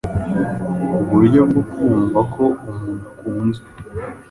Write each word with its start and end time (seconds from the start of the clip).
uburyo 1.03 1.41
bwo 1.49 1.61
kumva 1.71 2.19
ko 2.33 2.45
umuntu 2.69 3.03
akunzwe 3.11 3.67